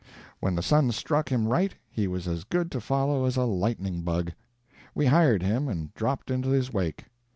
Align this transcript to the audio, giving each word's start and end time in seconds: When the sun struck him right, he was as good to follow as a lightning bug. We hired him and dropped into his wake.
When 0.39 0.55
the 0.55 0.63
sun 0.63 0.91
struck 0.93 1.31
him 1.31 1.47
right, 1.47 1.75
he 1.91 2.07
was 2.07 2.27
as 2.27 2.43
good 2.43 2.71
to 2.71 2.81
follow 2.81 3.25
as 3.25 3.37
a 3.37 3.43
lightning 3.43 4.01
bug. 4.01 4.31
We 4.95 5.05
hired 5.05 5.43
him 5.43 5.67
and 5.69 5.93
dropped 5.93 6.31
into 6.31 6.49
his 6.49 6.73
wake. 6.73 7.05